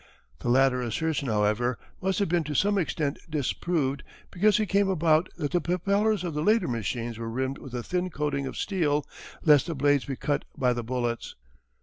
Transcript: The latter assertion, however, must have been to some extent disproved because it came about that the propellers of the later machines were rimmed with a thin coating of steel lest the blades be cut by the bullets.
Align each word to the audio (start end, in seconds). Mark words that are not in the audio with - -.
The 0.39 0.49
latter 0.49 0.81
assertion, 0.81 1.27
however, 1.27 1.77
must 2.01 2.17
have 2.17 2.27
been 2.27 2.43
to 2.45 2.55
some 2.55 2.79
extent 2.79 3.19
disproved 3.29 4.01
because 4.31 4.59
it 4.59 4.65
came 4.65 4.89
about 4.89 5.29
that 5.37 5.51
the 5.51 5.61
propellers 5.61 6.23
of 6.23 6.33
the 6.33 6.41
later 6.41 6.67
machines 6.67 7.19
were 7.19 7.29
rimmed 7.29 7.59
with 7.59 7.75
a 7.75 7.83
thin 7.83 8.09
coating 8.09 8.47
of 8.47 8.57
steel 8.57 9.05
lest 9.45 9.67
the 9.67 9.75
blades 9.75 10.05
be 10.05 10.15
cut 10.15 10.43
by 10.57 10.73
the 10.73 10.83
bullets. 10.83 11.35